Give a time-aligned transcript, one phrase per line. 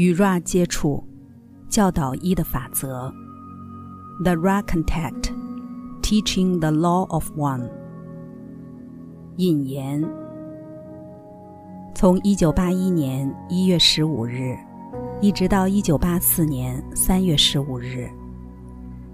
[0.00, 1.04] 与 Ra 接触，
[1.68, 3.12] 教导一的法则。
[4.24, 5.30] The Ra contact,
[6.00, 7.68] teaching the law of one。
[9.36, 10.02] 引言：
[11.94, 14.56] 从一九八一年一月十五日，
[15.20, 18.08] 一直到一九八四年三月十五日，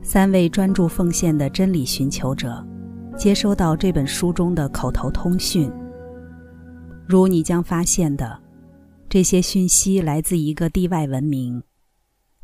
[0.02, 2.64] 三位专注奉献的真理寻求者
[3.16, 5.68] 接收到这本书中的口头通讯。
[7.08, 8.38] 如你将发现的，
[9.16, 11.62] 这些讯息来自一个地外文明。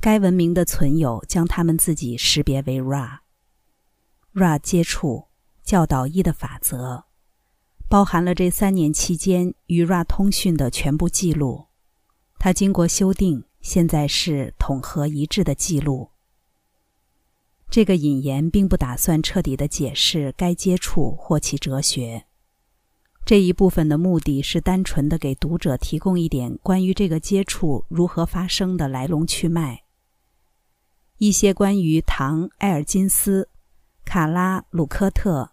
[0.01, 3.19] 该文明的存有将他们自己识别为 Ra。
[4.33, 5.27] Ra 接触
[5.63, 7.05] 教导一的法则，
[7.91, 11.67] 包含了这三年期间与 Ra 通讯的全部记录。
[12.39, 16.13] 它经过修订，现在是统合一致的记录。
[17.69, 22.25] 这个引言并不打算彻底的解释该接触或其哲学。
[23.25, 29.85] 这一部分的目的是单纯的给读者提供一点关于这个接触如何发生的来龙去脉，
[31.19, 33.49] 一些关于唐·埃尔金斯、
[34.05, 35.53] 卡拉·鲁科特、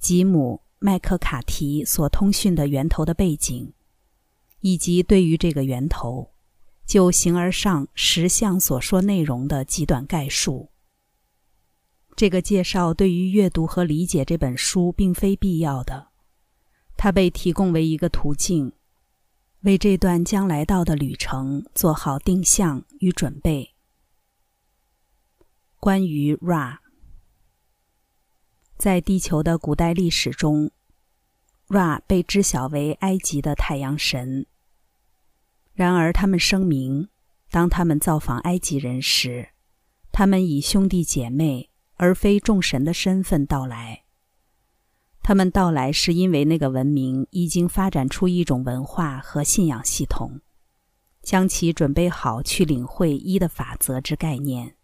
[0.00, 3.72] 吉姆·麦克卡提所通讯的源头的背景，
[4.60, 6.30] 以及对于这个源头
[6.86, 10.70] 就形而上实相所说内容的极短概述。
[12.16, 16.11] 这个介绍对于阅读和理解这本书并非必要的。
[17.02, 18.70] 它被提供为一个途径，
[19.62, 23.74] 为这段将来到的旅程做好定向与准备。
[25.80, 26.78] 关于 Ra，
[28.78, 30.70] 在地球的古代历史中
[31.66, 34.46] ，Ra 被知晓为埃及的太阳神。
[35.74, 37.08] 然而，他们声明，
[37.50, 39.48] 当他们造访埃及人时，
[40.12, 44.01] 他们以兄弟姐妹而非众神的身份到来。
[45.22, 50.40] 他们到来是因为那个文明已经发展出一种文化和信仰系统，
[51.22, 54.76] 将其准备好去领会一的法则之概念。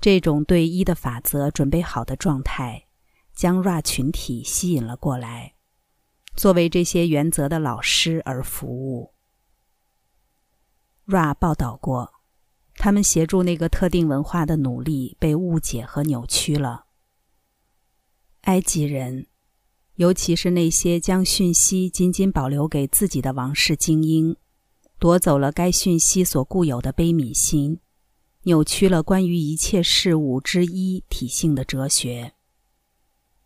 [0.00, 2.86] 这种对一的法则准备好的状态，
[3.34, 5.54] 将 Ra 群体吸引了过来，
[6.36, 9.14] 作为这些原则的老师而服务。
[11.06, 12.12] Ra 报道过，
[12.74, 16.86] 他们协助那个特定文化的努力被误解和扭曲了。
[18.42, 19.26] 埃及人，
[19.94, 24.36] 尤其是那些将讯息仅仅保留给自己的王室精英，
[24.98, 27.78] 夺走了该讯息所固有的悲悯心，
[28.42, 32.32] 扭曲了关于一切事物之一体性的哲学。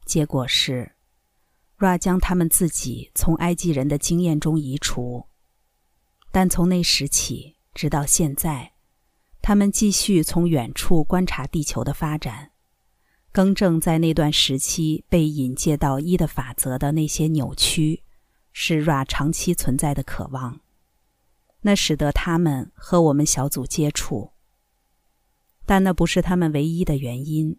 [0.06, 0.92] 结果是
[1.78, 5.26] ，Ra 将他们自己从埃及人的经验中移除，
[6.32, 8.72] 但从那时起直到现在，
[9.42, 12.52] 他们继续从远处观察地球的发展。
[13.36, 18.02] 更正在那段时期被引介到一的法则的那些扭曲，
[18.50, 20.60] 是 Ra 长期存在的渴望。
[21.60, 24.30] 那使得他们和我们小组接触，
[25.66, 27.58] 但那不是他们唯一的原因。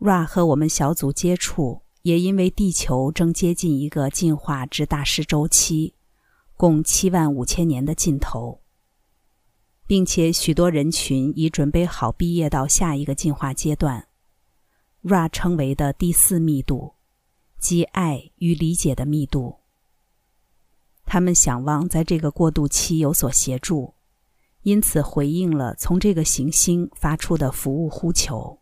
[0.00, 5.94] Ra 和我们小组接触，也因为地球正接近一个进化之大师周期，
[6.56, 8.60] 共七万五千年的尽头，
[9.86, 14.08] 并且许多人群已准备好毕业到下一个进化阶段。
[15.02, 16.94] Ra 称为的第四密度，
[17.58, 19.58] 即爱与理解的密度。
[21.04, 23.94] 他们想望在这个过渡期有所协助，
[24.62, 28.60] 因此回应了从这个行星发出的服务呼求。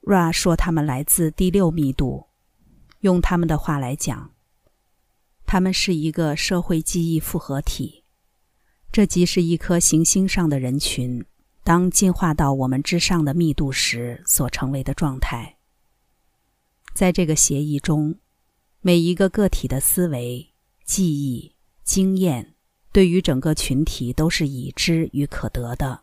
[0.00, 2.28] Ra 说他们来自第六密度，
[3.00, 4.34] 用他们的话来讲，
[5.44, 8.04] 他们是一个社会记忆复合体，
[8.90, 11.26] 这即是一颗行星上的人群。
[11.70, 15.56] 当进化到我们之上的密度时，所成为的状态。
[16.94, 18.16] 在这个协议中，
[18.80, 20.52] 每一个个体的思维、
[20.84, 21.54] 记忆、
[21.84, 22.56] 经验，
[22.90, 26.02] 对于整个群体都是已知与可得的。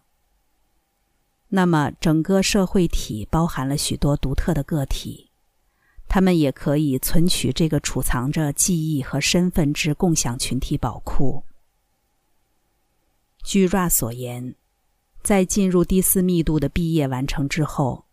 [1.50, 5.32] 那么，整个社会体包含了许多独特的个体，
[6.08, 11.44] 他们也可以存取这个储藏着记忆和身份之共享群体宝库。
[13.44, 14.56] 据 Ra 所言。
[15.28, 18.06] 在进入第四密度的毕业完成之后，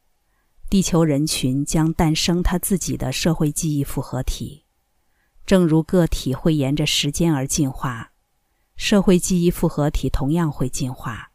[0.69, 4.65] 地球人群将诞生他自己的社会记忆复合体。
[5.47, 8.11] 正如个体会沿着时间而进化，
[8.75, 11.31] 社会记忆复合体同样会进化。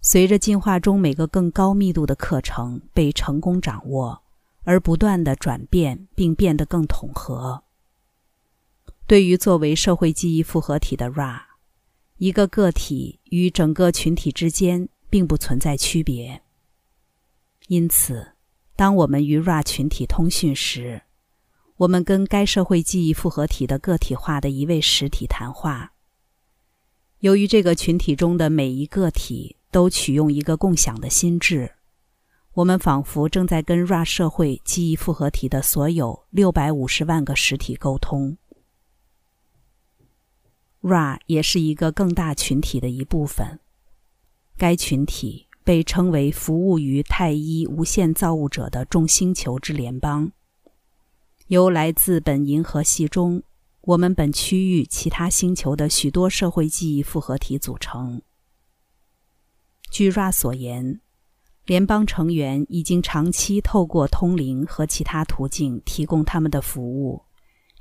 [0.00, 4.22] 随着进化中每个更高密度的课程被成功掌握，
[4.62, 7.64] 而不断的转变并变得更统合。
[9.08, 11.51] 对于作为社会记忆复合体的 Ra。
[12.22, 16.40] 一个个体与整个群体之间并不存在区别，
[17.66, 18.34] 因此，
[18.76, 21.02] 当我们与 Ra 群体通讯时，
[21.78, 25.94] 我们跟该社会记忆复合体的个体化的一位实体谈话。
[27.18, 31.72] 由于这个群体中的每一个体都取用一个共享的心智，
[32.54, 38.36] 我们仿佛正在跟 Ra 社会记忆复合体的所有六百五十万个实体沟通。
[40.82, 43.60] Ra 也是一个更大群体的一部分，
[44.58, 50.32] 该群体被称为服务于太一无限造物者的众星球之联邦，
[51.46, 53.42] 由来自本银河系中。
[53.82, 58.22] 我们本区域其他星球的许多社会记忆复合体组成。
[59.90, 61.00] 据 Ra 所言，
[61.66, 67.22] 联邦成员已经长期透过通灵和其他途径提供他们的服务，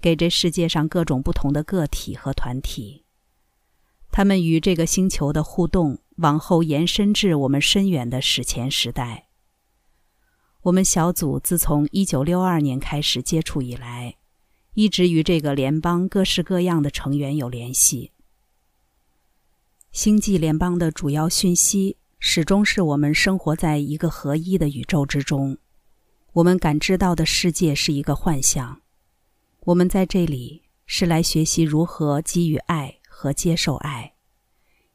[0.01, 3.05] 给这世界上各种不同的个体和团体。
[4.11, 9.27] 他们与这个星球的互动往后延伸至我们深远的史前时代。
[10.63, 14.15] 我们小组自从1962年开始接触以来。
[14.73, 18.13] 一直与这个联邦各式各样的成员有联系。
[19.91, 25.57] 星际联邦的主要讯息始终是我们生活在一个合一的宇宙之中，
[26.31, 28.80] 我们感知到的世界是一个幻象。
[29.65, 34.15] 我们在这里是来学习如何给予爱和接受爱，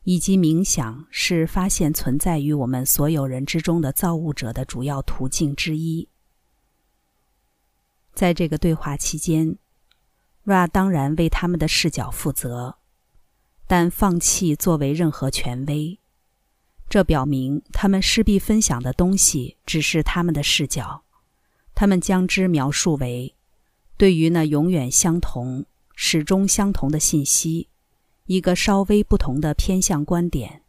[0.02, 6.08] 以及冥想是发现存在于我们所有人之中的造物者的主要途径之一。
[8.12, 9.56] 在这个对话期间。
[10.44, 12.76] Ra 当然为他们的视角负责，
[13.66, 15.98] 但放弃作为任何权威。
[16.88, 21.04] 这表明他们势必分享的东西只是他们的视角，
[21.74, 23.35] 他们将之描述为
[23.96, 27.68] 对于那永远相同、始终相同的信息
[28.26, 30.62] 一个稍微不同的偏向观点。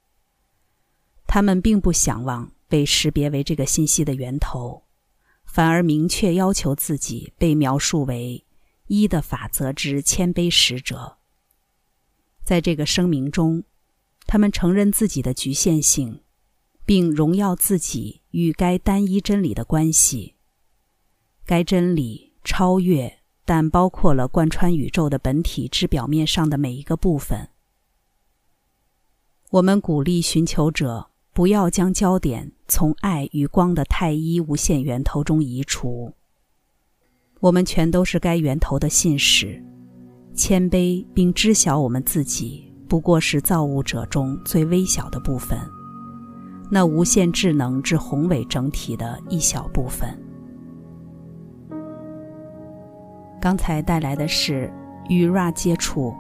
[1.26, 4.84] 他们并不想望被识别为这个信息的源头，
[5.46, 8.44] 反而明确要求自己被描述为。
[8.90, 11.18] 一的法则之谦卑使者，
[12.42, 13.66] 在这个声明中，
[14.26, 16.22] 他们承认自己的局限性，
[16.86, 20.36] 并荣耀自己与该单一真理的关系。
[21.46, 23.17] 该真理超越，
[23.48, 27.48] 但包括了贯穿宇宙的本体之表面上的每一个部分。
[29.52, 36.14] 我们鼓励寻求者不要将焦点从爱与光的太一无限源头中移除。
[37.40, 39.64] 我们全都是该源头的信使，
[40.36, 45.58] 谦卑并知晓我们自己不过是造物者中最微小的部分，
[46.70, 50.27] 那无限智能之宏伟整体的一小部分。
[53.48, 54.70] 刚才带来的是
[55.08, 56.14] 与 Ra 接触，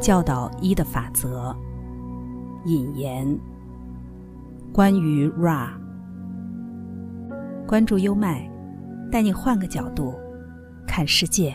[0.00, 1.56] 教导一的法则
[2.64, 3.38] 引言。
[4.72, 5.68] 关于 Ra，
[7.68, 8.50] 关注优麦，
[9.12, 10.12] 带你换个角度。
[10.84, 11.54] 看世界。